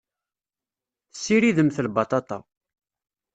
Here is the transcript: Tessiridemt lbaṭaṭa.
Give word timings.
Tessiridemt 1.11 1.77
lbaṭaṭa. 1.85 2.39